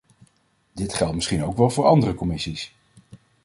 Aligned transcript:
Dit 0.73 0.93
geldt 0.93 1.15
misschien 1.15 1.43
ook 1.43 1.57
wel 1.57 1.69
voor 1.69 1.85
andere 1.85 2.13
commissies. 2.13 2.73